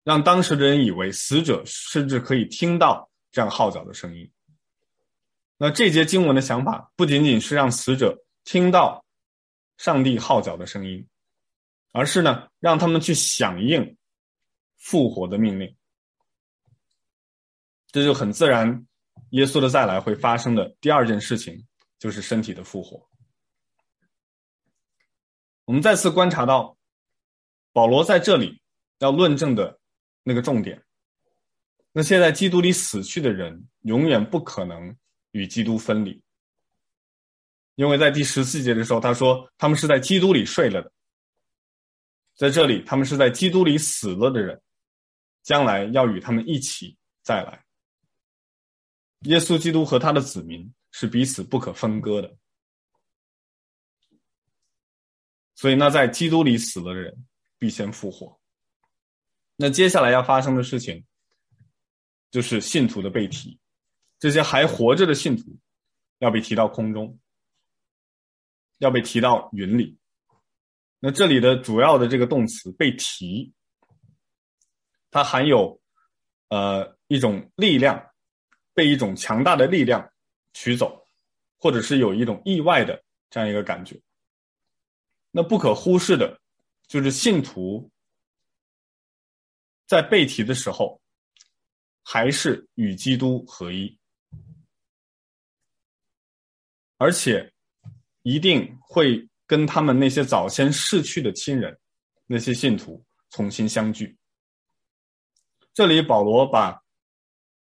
[0.02, 4.28] 让当时的人以为死者甚至可以听到这样号角的声音。
[5.56, 9.04] 那这节经文的想法不仅仅是让死者听到
[9.78, 11.06] 上帝号角的声音，
[11.92, 13.96] 而是呢，让他们去响应
[14.76, 15.76] 复活的命令。
[17.96, 18.86] 这就很自然，
[19.30, 21.66] 耶稣的再来会发生的第二件事情。
[21.98, 23.08] 就是身体的复活。
[25.64, 26.76] 我们再次观察到，
[27.72, 28.60] 保罗在这里
[28.98, 29.80] 要论证的
[30.22, 30.84] 那个重点，
[31.92, 34.94] 那些在基督里死去的人，永远不可能
[35.30, 36.22] 与基督分离，
[37.76, 40.92] 因为在第十四节的时候，他说他们是在基督里睡了的，
[42.34, 44.60] 在这里他们是在基督里死了的人，
[45.42, 47.64] 将来要与他们一起再来。
[49.26, 52.36] 耶稣基督和他的子民是彼此不可分割的，
[55.56, 57.26] 所以那在基督里死了的人
[57.58, 58.40] 必先复活。
[59.56, 61.04] 那接下来要发生的事情，
[62.30, 63.58] 就是信徒的被提，
[64.18, 65.56] 这些还活着的信徒
[66.18, 67.18] 要被提到空中，
[68.78, 69.98] 要被提到云里。
[71.00, 73.52] 那这里的主要的这个动词被提，
[75.10, 75.80] 它含有
[76.48, 78.08] 呃一种力量。
[78.76, 80.06] 被一种强大的力量
[80.52, 81.02] 取走，
[81.56, 83.98] 或者是有一种意外的这样一个感觉。
[85.30, 86.38] 那不可忽视的，
[86.86, 87.90] 就是信徒
[89.86, 91.00] 在被提的时候，
[92.02, 93.98] 还是与基督合一，
[96.98, 97.50] 而且
[98.24, 101.74] 一定会跟他们那些早先逝去的亲人，
[102.26, 104.14] 那些信徒重新相聚。
[105.72, 106.78] 这里保罗把。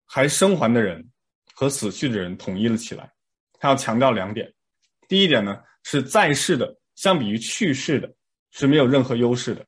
[0.08, 1.06] 还生还的人
[1.54, 3.12] 和死去的人统一了起来，
[3.60, 4.52] 他要强调两点。
[5.06, 8.12] 第一点呢，是在世的相比于去世的
[8.50, 9.64] 是没有任何优势的。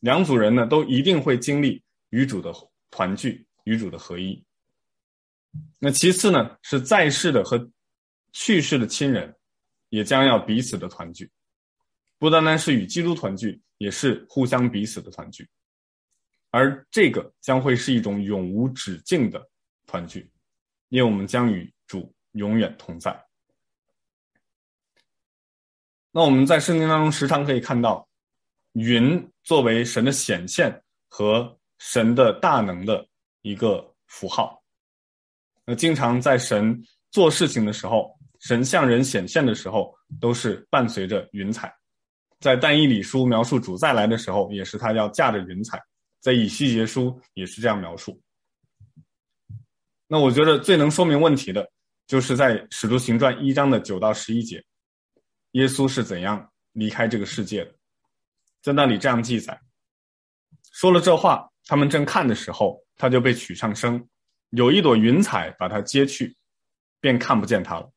[0.00, 2.52] 两组人呢，都一定会经历与主的
[2.90, 4.44] 团聚，与主的合一。
[5.78, 7.70] 那其次呢，是在世的和
[8.32, 9.34] 去世的亲人
[9.88, 11.30] 也将要彼此的团聚，
[12.18, 15.48] 不单单是与基督团聚，也是互相彼此的团聚。
[16.50, 19.46] 而这个将会是一种永无止境的
[19.86, 20.30] 团聚，
[20.88, 23.24] 因为我们将与主永远同在。
[26.10, 28.08] 那我们在圣经当中时常可以看到，
[28.72, 33.06] 云作为神的显现和神的大能的
[33.42, 34.60] 一个符号。
[35.66, 41.72] 那经常在神做事情的时候，神向人显现的时候，都是伴随着云彩。
[42.40, 45.78] 在但以理书描述主再来的时候，也是他要驾着云彩。
[46.20, 48.20] 在以西结书也是这样描述。
[50.06, 51.70] 那我觉得最能说明问题的，
[52.06, 54.64] 就是在使徒行传一章的九到十一节，
[55.52, 57.74] 耶稣是怎样离开这个世界的。
[58.62, 59.60] 在那里这样记载：
[60.72, 64.08] 说了这话，他们正看的时候，他就被取上升，
[64.50, 66.36] 有一朵云彩把他接去，
[67.00, 67.90] 便看不见他了。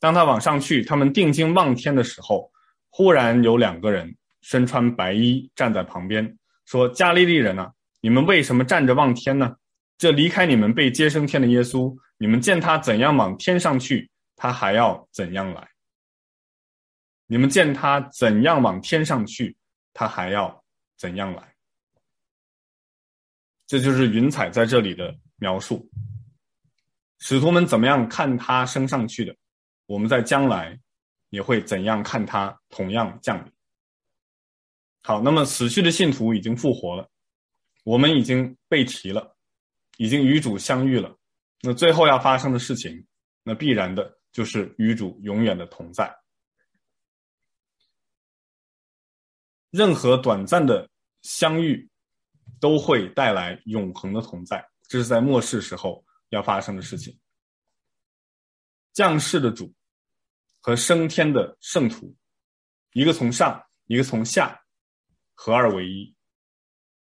[0.00, 2.50] 当他往上去，他们定睛望天的时候，
[2.90, 6.38] 忽然有两个人身穿白衣站在旁边。
[6.64, 9.56] 说加利利人啊，你们为什么站着望天呢？
[9.96, 15.68] 这离开你们被接升天的耶稣，你们见他怎样往天上去，他还要怎样来。
[17.26, 19.56] 你们见他怎样往天上去，
[19.92, 20.64] 他还要
[20.98, 21.54] 怎样来。
[23.66, 25.88] 这就是云彩在这里的描述。
[27.20, 29.34] 使徒们怎么样看他升上去的，
[29.86, 30.78] 我们在将来
[31.30, 33.53] 也会怎样看他同样降临。
[35.06, 37.06] 好，那么死去的信徒已经复活了，
[37.84, 39.36] 我们已经被提了，
[39.98, 41.14] 已经与主相遇了。
[41.60, 43.06] 那最后要发生的事情，
[43.42, 46.10] 那必然的就是与主永远的同在。
[49.68, 50.88] 任何短暂的
[51.20, 51.86] 相遇，
[52.58, 57.14] 都会带来永恒的同在，这是在末世时候要发生的事情。
[58.94, 59.70] 降世的主
[60.62, 62.16] 和升天的圣徒，
[62.94, 64.58] 一个从上，一个从下。
[65.34, 66.14] 合二为一，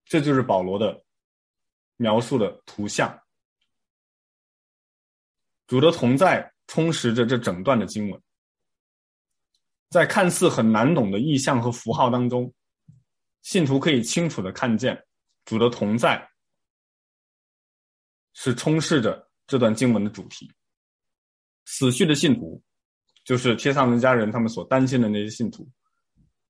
[0.05, 1.03] 这就是保罗的
[1.95, 3.19] 描述的图像。
[5.65, 8.21] 主的同在充实着这整段的经文，
[9.89, 12.53] 在看似很难懂的意象和符号当中，
[13.41, 15.05] 信徒可以清楚的看见
[15.45, 16.29] 主的同在
[18.33, 20.51] 是充斥着这段经文的主题。
[21.65, 22.61] 死去的信徒，
[23.23, 25.69] 就是帖撒罗尼迦人他们所担心的那些信徒。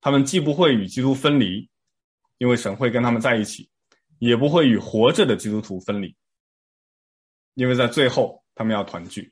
[0.02, 1.70] 他们既不会与基督分离，
[2.38, 3.70] 因为神会跟他们在一起；
[4.18, 6.16] 也不会与活着的基督徒分离，
[7.56, 9.32] 因为在最后他们要团聚。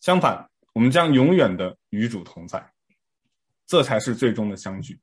[0.00, 2.72] 相反，我们将永远的与主同在，
[3.66, 5.00] 这才是最终的相聚。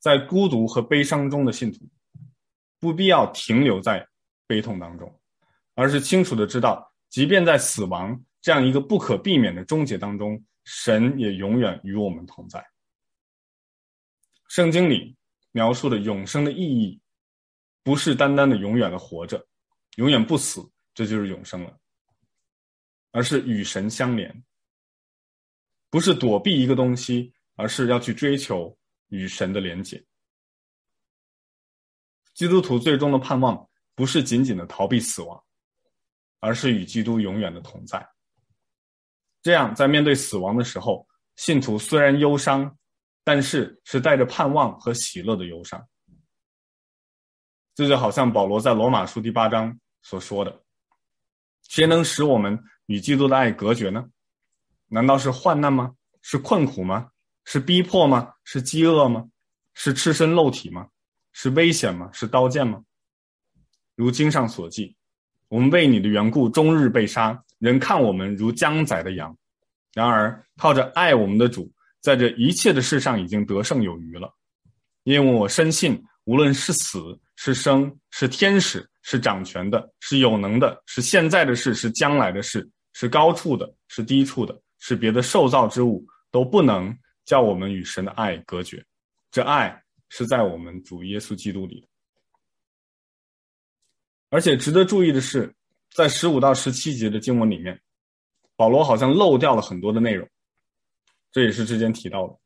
[0.00, 1.88] 在孤独和悲伤中的信徒，
[2.80, 4.06] 不必要停留在
[4.46, 5.20] 悲痛当中，
[5.74, 12.64] 而是清楚的知道，即便在死亡这样一个不可避免的终结当中，神也永远与我们同在。
[14.48, 15.16] 圣经里
[15.52, 17.00] 描述的永生的意义，
[17.82, 19.46] 不是单单的永远的活着，
[19.96, 21.78] 永远不死，这就是永生了，
[23.12, 24.44] 而是与神相连，
[25.90, 28.76] 不是躲避一个东西，而是要去追求
[29.08, 30.02] 与神的连结。
[32.34, 35.42] 基督徒最终的盼望不是仅仅的逃避死亡，
[36.40, 38.08] 而是与基督永远的同在。
[39.42, 42.77] 这样，在面对死亡的时候，信徒虽然忧伤，
[43.28, 45.86] 但是是带着盼望和喜乐的忧伤。
[47.74, 50.62] 这就好像保罗在罗马书第八章所说的
[51.68, 54.08] ：“谁能使我们与基督的爱隔绝呢？
[54.86, 55.94] 难道是患难吗？
[56.22, 57.10] 是困苦吗？
[57.44, 58.32] 是逼迫吗？
[58.44, 59.28] 是饥饿吗？
[59.74, 60.88] 是赤身露体吗？
[61.32, 62.08] 是危险吗？
[62.14, 62.82] 是刀剑吗？
[63.94, 64.96] 如经上所记，
[65.48, 69.36] 我们为你的缘故，终日被杀。”人看我们如将宰的羊，
[69.92, 71.70] 然而靠着爱我们的主，
[72.00, 74.32] 在这一切的事上已经得胜有余了。
[75.04, 88.84] 因为我深信，无论是死是生，是天使是掌权的，是有能的，是现在的事是将来的事，是高处的，是低处的，是别的受造之物，都不能叫我们与神的爱隔绝。
[89.30, 91.88] 这爱是在我们主耶稣基督里的。
[94.30, 95.54] 而且值得注意的是。
[95.94, 97.80] 在十五到十七节的经文里面，
[98.56, 100.28] 保罗好像漏掉了很多的内容，
[101.30, 102.38] 这也是之前提到的。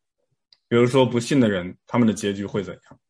[0.68, 3.00] 比如说，不信的人他们的结局会怎样？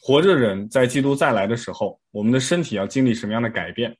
[0.00, 3.96] 活着的人在基督再来的时候，我们的身体要经历什么样的改变？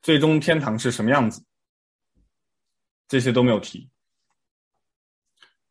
[0.00, 1.44] 最终天堂是什么样子？
[3.06, 3.90] 这些都没有提。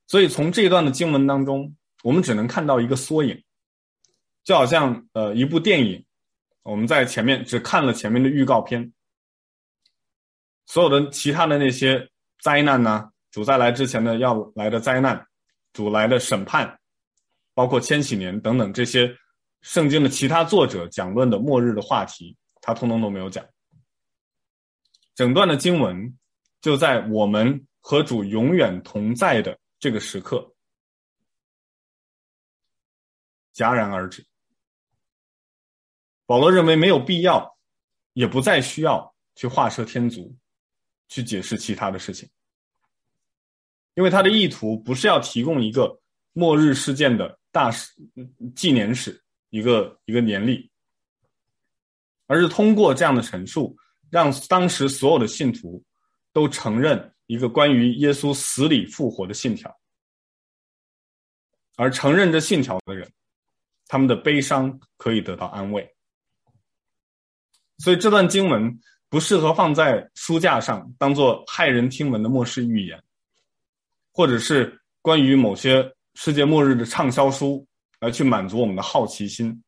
[0.05, 3.43] 所以从这一段的经文当中，我们只能看到一个缩影，
[4.43, 6.05] 就好像呃一部电影。
[6.63, 8.93] 我们在前面只看了前面的预告片，
[10.67, 12.07] 所有的其他的那些
[12.39, 15.25] 灾难呢，主再来之前的要来的灾难，
[15.73, 16.79] 主来的审判，
[17.53, 19.09] 包括千禧年等等这些
[19.61, 23.43] 圣经的其他作者讲论的末日的话题，他通通都没有讲。
[25.15, 26.17] 整段的经文
[26.61, 30.53] 就在我们和主永远同在的这个时刻
[33.53, 34.25] 戛然而止。
[36.25, 37.57] 保罗认为没有必要，
[38.13, 40.35] 也不再需要去画蛇添足，
[41.07, 42.29] 去解释其他的事情，
[43.95, 45.99] 因为他的意图不是要提供一个
[46.33, 47.91] 末日事件的大史
[48.55, 50.71] 纪年史，一个一个年历，
[52.27, 53.75] 而是通过这样的陈述，
[54.09, 55.83] 让当时所有的信徒
[56.31, 59.73] 都承认一个关于耶稣死里复活的信条，
[61.75, 63.11] 而承认这信条的人，
[63.87, 65.93] 他们的悲伤可以得到安慰。
[67.79, 68.79] 所以这段经文
[69.09, 73.03] 不适合放在书架上当做骇人听闻的末世预言，
[74.13, 77.65] 或者是关于某些世界末日的畅销书
[77.99, 79.63] 来去满足我们的好奇心，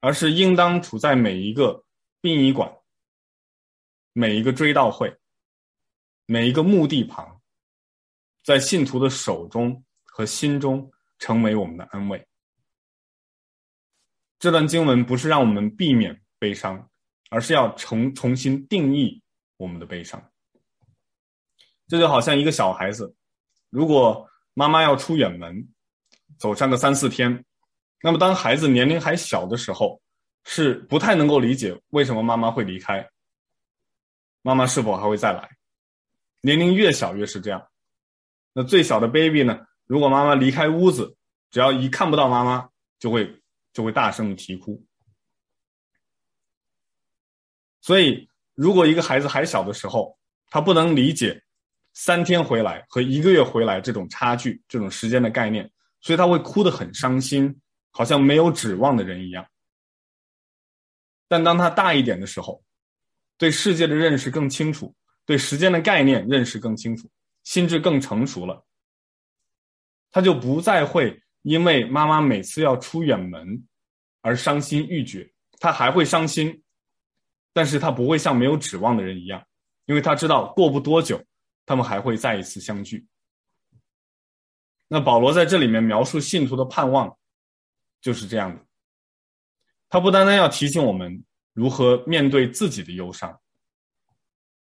[0.00, 1.84] 而是应当处在每一个
[2.20, 2.72] 殡仪馆、
[4.12, 5.14] 每一个追悼会、
[6.26, 7.40] 每一个墓地旁，
[8.44, 12.26] 在信徒的手中和心中成为我们的安慰。
[14.38, 16.90] 这段经文不是让我们避免悲伤，
[17.30, 19.22] 而是要重重新定义
[19.56, 20.31] 我们的悲伤。
[21.92, 23.14] 这就好像一个小孩子，
[23.68, 25.68] 如果妈妈要出远门，
[26.38, 27.44] 走上个三四天，
[28.00, 30.00] 那么当孩子年龄还小的时候，
[30.44, 33.06] 是不太能够理解为什么妈妈会离开，
[34.40, 35.46] 妈妈是否还会再来。
[36.40, 37.62] 年龄越小越是这样。
[38.54, 39.60] 那最小的 baby 呢？
[39.84, 41.14] 如果妈妈离开屋子，
[41.50, 43.38] 只要一看不到妈妈，就会。
[43.74, 44.82] 就会大声的啼哭。
[47.82, 50.18] 所以，如果一个孩子还小的时候，
[50.48, 51.42] 他不能理解
[51.94, 55.70] 三天回来和一个月回来这种差距、这种时间的概念，
[56.00, 59.46] 所以他会哭得很伤心，好像没有指望的人一样。
[61.28, 62.62] 但当他大一点的时候，
[63.38, 67.08] 对世界的认识更清楚，对时间的概念认识更清楚，
[67.44, 68.64] 心智更成熟了，
[70.10, 71.22] 他就不再会。
[71.42, 73.66] 因为妈妈每次要出远门
[74.20, 75.28] 而伤心欲绝，
[75.58, 76.62] 他还会伤心，
[77.52, 79.44] 但是他不会像没有指望的人一样，
[79.86, 81.20] 因为他知道过不多久，
[81.64, 83.06] 他们还会再一次相聚。
[84.88, 87.16] 那保罗在这里面描述信徒的盼望，
[88.00, 88.66] 就是这样的。
[89.88, 93.40] 他不单单要提醒我们如何面对自己的忧伤，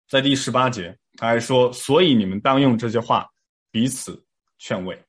[0.07, 3.27] 在第十八节他还说：“所以你们当用这些话
[3.71, 4.25] 彼此
[4.57, 5.03] 劝慰。”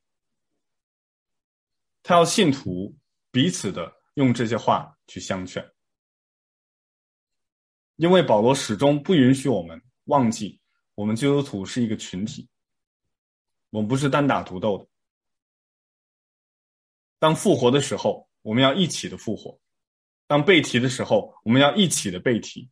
[2.02, 2.94] 他要信徒
[3.30, 5.66] 彼此的用这些话去相劝，
[7.96, 10.60] 因为保罗始终不允许我们忘记，
[10.94, 12.48] 我们基督徒是一个群体，
[13.70, 14.86] 我们不是单打独斗的。
[17.18, 19.58] 当复活的时候，我们要一起的复活；
[20.26, 22.68] 当被提的时候，我们要一起的被提；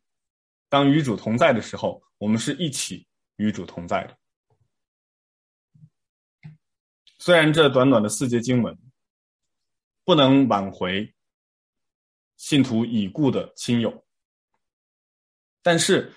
[0.69, 4.17] 当与主同在的时候，我们是一起与主同在的。
[7.17, 8.77] 虽然这短短的四节经文
[10.03, 11.13] 不能挽回
[12.35, 14.05] 信徒已故的亲友，
[15.61, 16.13] 但是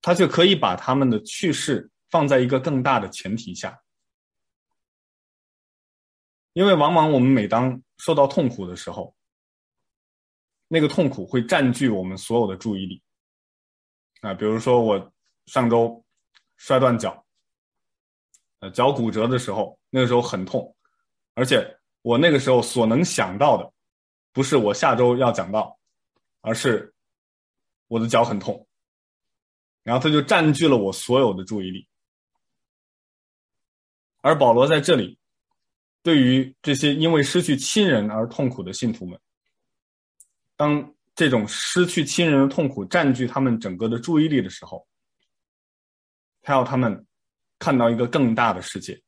[0.00, 3.78] 他却可以把他们的去世放在一个更大的前提下，
[6.52, 9.14] 因为往往我们每当受到痛苦的时候，
[10.68, 13.02] 那个痛苦会占据我们所有的注意力。
[14.20, 15.12] 啊，比如说我
[15.46, 16.04] 上周
[16.56, 17.24] 摔断脚，
[18.60, 20.74] 呃，脚骨折的时候，那个时候很痛，
[21.34, 23.72] 而且我那个时候所能想到的，
[24.32, 25.78] 不是我下周要讲到，
[26.40, 26.92] 而是
[27.86, 28.67] 我的脚很痛，
[29.88, 31.88] 然后他就占据了我所有的注意力。
[34.20, 35.18] 而保罗在这里，
[36.02, 39.18] 对于这些因为失去亲人而痛苦的信徒们，
[40.56, 44.86] 当这种失去亲人的痛苦占据他们整个的注意力的时候，
[46.42, 47.06] 他要他们
[47.58, 49.02] 看到一个更大的世界。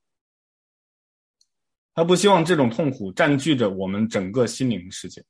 [1.93, 5.23] 他不希望这种痛苦占据着我们整个心灵的世界。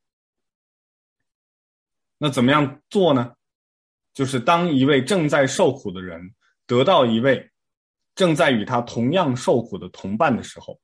[2.19, 3.35] 那怎么样做呢？
[4.13, 6.35] 就是当一位正在受苦的人
[6.67, 7.51] 得到一位
[8.15, 10.81] 正在与他同样受苦的同伴的时候，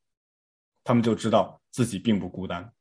[0.85, 2.72] 他们就知道自己并不孤单。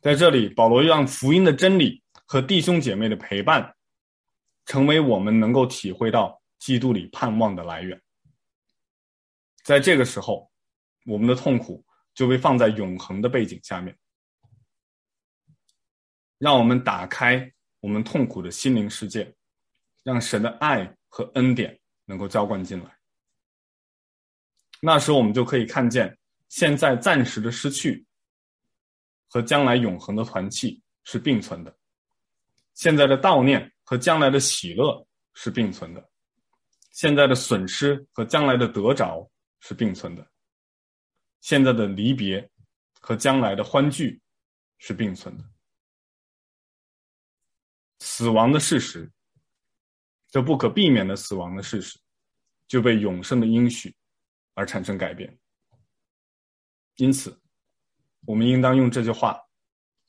[0.00, 3.74] 在这里，保罗让福音的真理和弟兄姐妹的陪伴，
[4.64, 8.00] 成为我们能够体会到基督里盼望的来源。
[9.64, 10.48] 在这个时候，
[11.06, 11.84] 我们的痛苦
[12.14, 13.98] 就被放在永恒的背景下面，
[16.38, 17.52] 让我们打开
[17.86, 19.32] 我们痛苦的心灵世界，
[20.02, 22.98] 让神的爱和恩典能够浇灌进来。
[24.82, 26.18] 那时，我们就可以看见
[26.48, 28.04] 现在暂时的失去。
[29.28, 31.72] 和将来永恒的团契是并存的，
[32.74, 36.10] 现在的悼念和将来的喜乐是并存的，
[36.90, 39.30] 现在的损失和将来的得着
[39.60, 40.28] 是并存的，
[41.40, 42.50] 现在的离别
[43.00, 44.20] 和将来的欢聚
[44.78, 45.44] 是并存的。
[47.98, 49.10] 死亡的事实，
[50.28, 51.98] 这不可避免的死亡的事实，
[52.68, 53.94] 就被永生的应许
[54.54, 55.38] 而产生改变。
[56.96, 57.38] 因此，
[58.26, 59.38] 我们应当用这句话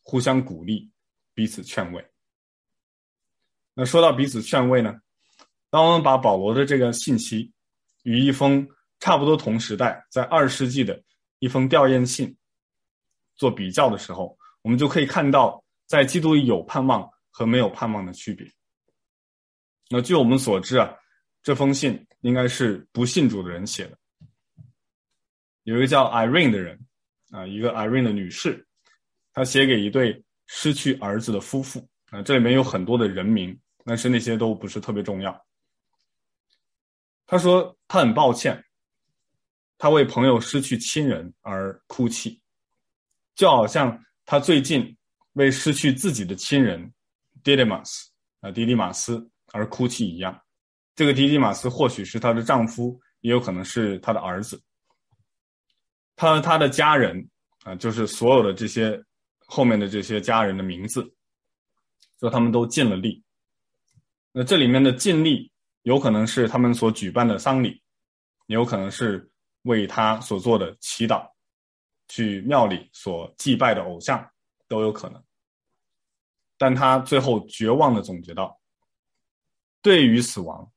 [0.04, 0.92] 互相鼓励，
[1.34, 2.06] 彼此劝慰。
[3.74, 5.00] 那说到彼此劝慰呢，
[5.70, 7.52] 当我们把保罗的这个信息
[8.04, 8.68] 与一封
[9.00, 11.02] 差不多同时代，在二世纪的
[11.40, 12.36] 一封吊唁信
[13.36, 17.08] 做比较的时候，我们就可以看到，在基督里有盼望
[17.38, 18.52] 和没有盼望的区别。
[19.92, 20.92] 那据我们所知啊，
[21.44, 23.98] 这封信应该是不信主的人写的，
[25.62, 26.84] 有一个叫 Irene 的人。
[27.30, 28.66] 啊，一个 Irene 的女士，
[29.34, 31.88] 她写给一对失去儿子的夫妇。
[32.10, 35.46] 啊，这里面有很多的人名，但是那些都不是特别重要。
[37.28, 38.66] 她说她很抱歉，
[39.78, 42.42] 她为朋友失去亲人而哭泣，
[43.36, 44.98] 就好像她最近
[45.34, 46.92] 为失去自己的亲人
[47.48, 48.08] Didymus
[48.42, 50.38] 啊，迪迪马斯而哭泣一样。
[50.96, 54.62] 这个迪迪马斯或许是她的丈夫，也有可能是她的儿子。
[56.18, 57.30] 他和他的家人
[57.64, 59.00] 啊，就是所有的这些
[59.46, 61.08] 后面的这些家人的名字，
[62.20, 63.24] 说他们都尽了力。
[64.32, 65.52] 那这里面的尽力，
[65.84, 67.80] 有可能是他们所举办的丧礼，
[68.48, 69.30] 也有可能是
[69.62, 71.24] 为他所做的祈祷，
[72.08, 74.28] 去庙里所祭拜的偶像
[74.68, 75.24] 都有可能。
[76.58, 78.60] 但他最后绝望的总结道：
[79.82, 80.72] 对于死亡，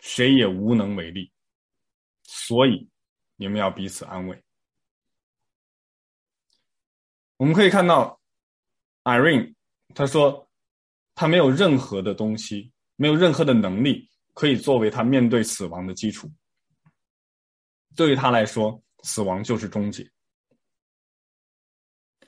[0.00, 1.32] 谁也无能为力，
[2.22, 2.88] 所以
[3.36, 4.42] 你们要彼此安慰。
[7.36, 8.18] 我们可以看到
[9.04, 9.54] ，Irene，
[9.94, 10.48] 他说，
[11.14, 16.30] 他没有任何的东西，没有任何的能力可以作为他面对死亡的基础。
[17.94, 20.08] 对于他来说，死亡就是终结。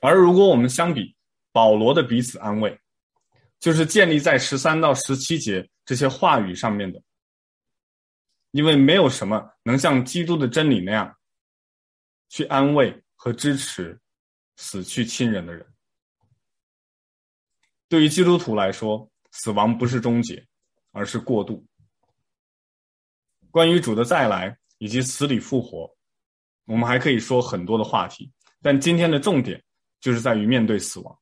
[0.01, 1.15] 而如果我们相比
[1.51, 2.79] 保罗的彼此安慰，
[3.59, 7.01] 就是建立在十三到十七节这些话语上面的，
[8.51, 11.15] 因为没有什么能像基督的真理那样
[12.29, 13.99] 去安慰和支持。
[14.61, 15.65] 死去亲人的人，
[17.87, 20.45] 对于基督徒来说，死亡不是终结，
[20.91, 21.65] 而是过渡。
[23.51, 25.89] 关于主的再来以及死里复活，
[26.65, 28.29] 我们还可以说很多的话题，
[28.61, 29.63] 但今天的重点
[30.01, 31.19] 就是在于面对死亡。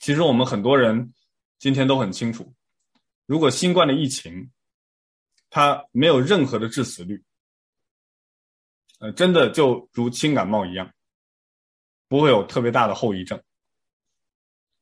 [0.00, 1.14] 其实我们很多人
[1.58, 2.52] 今天都很清楚，
[3.26, 4.50] 如果新冠的疫情，
[5.48, 7.22] 它没有任何的致死率，
[8.98, 10.92] 呃，真的就如轻感冒一样。
[12.08, 13.40] 不会有特别大的后遗症。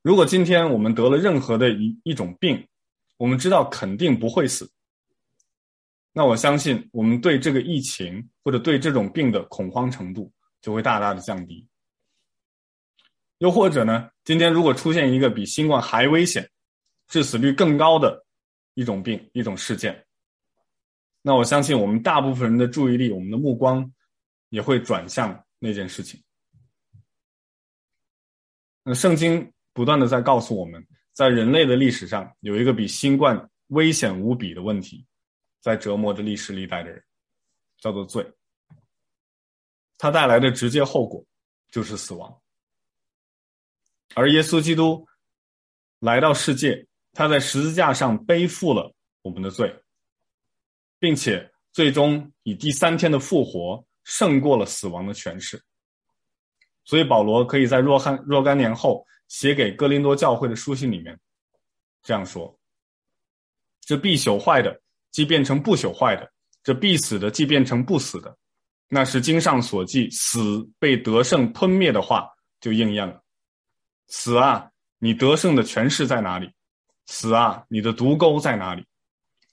[0.01, 2.66] 如果今天我们得了任何的一一种病，
[3.19, 4.73] 我们知道肯定不会死，
[6.14, 11.68] 那我相信我们对这个疫情或者对这种病的恐慌程度就会大大的降低。
[13.39, 16.49] 又或者呢，今天如果出现一个比新冠还危险、
[17.07, 18.24] 致死率更高的
[18.74, 20.07] 一种病、一种事件，
[21.22, 23.91] 那我相信我们大部分人的注意力、我们的目光
[24.49, 26.22] 也会转向那件事情。
[28.82, 35.07] 那圣经不断的在告诉我们，在人类的历史上有一个比新冠危险无比的问题，
[35.61, 37.03] 在折磨着历史历代的人，
[37.78, 38.26] 叫做罪。
[39.97, 41.24] 它带来的直接后果
[41.70, 42.41] 就是死亡。
[44.14, 45.06] 而耶稣基督
[46.00, 48.92] 来到世界，他在十字架上背负了
[49.22, 49.74] 我们的罪，
[50.98, 55.62] 并且最终以第三天的复活胜过了死亡的权势。
[56.84, 61.18] 所以保罗可以在若干若干年后写给哥林多教会的书信里面
[62.02, 62.59] 这样说
[63.84, 64.80] ：“这必朽坏的，
[65.11, 66.24] 既变成不朽坏的；
[66.62, 68.34] 这必死的，既变成不死的。
[68.88, 72.26] 那是经上所记，死被得胜吞灭的话
[72.61, 73.22] 就应验了。”
[74.09, 76.52] 死啊，你得胜的权势在哪里？
[77.06, 78.86] 死啊，你的毒钩在哪里？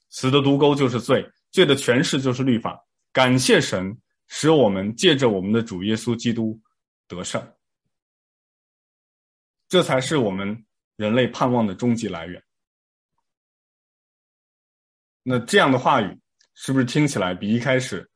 [0.09, 2.85] 死的毒钩就是罪，罪的权势就是律法。
[3.11, 3.97] 感谢神，
[4.27, 6.59] 使我们借着我们的主耶稣基督
[7.07, 7.53] 得胜。
[9.67, 12.41] 这才是我们人类盼望的终极来源。
[15.23, 16.19] 那这样的话语，
[16.53, 18.09] 是不是听起来比一开始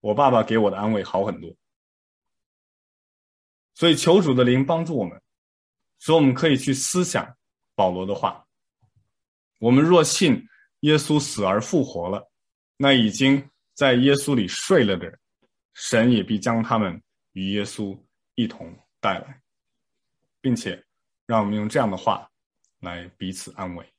[0.00, 1.52] 我爸爸给我的安慰好很多？
[3.74, 5.20] 所以求主的灵帮助我们。
[6.04, 7.34] 所以我们可以去思想
[7.74, 8.46] 保罗的话：
[9.58, 10.46] 我们若信
[10.80, 12.30] 耶稣死而复活了，
[12.76, 13.42] 那已经
[13.72, 15.18] 在耶稣里睡了的人，
[15.72, 17.02] 神也必将他们
[17.32, 17.98] 与耶稣
[18.34, 19.40] 一同带来，
[20.42, 20.84] 并且
[21.24, 22.30] 让我们用这样的话
[22.80, 23.93] 来彼此安慰。